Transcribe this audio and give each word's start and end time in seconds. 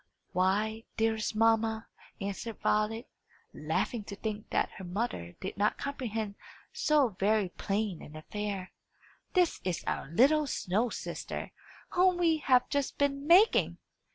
"Why, 0.31 0.83
dearest 0.97 1.35
mamma," 1.35 1.87
answered 2.19 2.57
Violet, 2.61 3.07
laughing 3.53 4.03
to 4.05 4.15
think 4.15 4.49
that 4.49 4.71
her 4.77 4.83
mother 4.83 5.33
did 5.39 5.57
not 5.59 5.77
comprehend 5.77 6.33
so 6.73 7.09
very 7.19 7.49
plain 7.49 8.01
an 8.01 8.15
affair, 8.15 8.71
"this 9.35 9.61
is 9.63 9.83
our 9.85 10.07
little 10.09 10.47
snow 10.47 10.89
sister, 10.89 11.51
whom 11.89 12.17
we 12.17 12.37
have 12.37 12.67
just 12.67 12.97
been 12.97 13.27
making!" 13.27 13.77